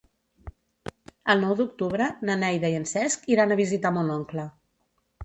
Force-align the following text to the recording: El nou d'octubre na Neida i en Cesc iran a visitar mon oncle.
El 1.33 1.43
nou 1.43 1.51
d'octubre 1.59 2.07
na 2.29 2.37
Neida 2.45 2.71
i 2.77 2.79
en 2.79 2.87
Cesc 2.93 3.29
iran 3.35 3.55
a 3.57 3.59
visitar 3.61 3.93
mon 3.99 4.11
oncle. 4.17 4.47